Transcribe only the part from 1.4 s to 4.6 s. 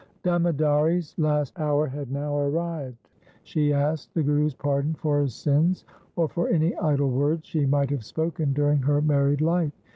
hour had now arrived. She asked the Guru's